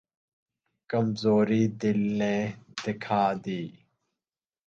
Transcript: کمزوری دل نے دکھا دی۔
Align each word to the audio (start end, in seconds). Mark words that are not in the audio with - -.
کمزوری 0.89 1.63
دل 1.81 1.99
نے 2.19 2.35
دکھا 2.83 3.23
دی۔ 3.43 3.61